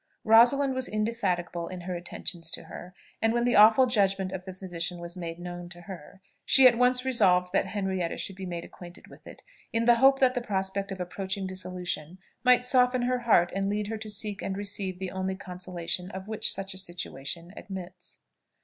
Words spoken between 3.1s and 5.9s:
and when the awful judgment of the physician was made known to